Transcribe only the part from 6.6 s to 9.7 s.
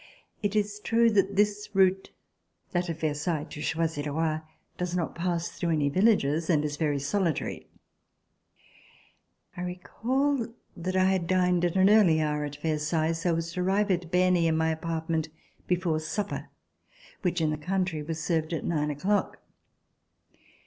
is very solitary. C80] FALL OF THE BASTILLE I